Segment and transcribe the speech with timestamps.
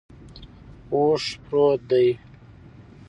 [0.93, 2.05] اوښ پروت دے